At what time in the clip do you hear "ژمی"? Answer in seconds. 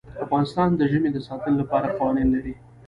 0.91-1.09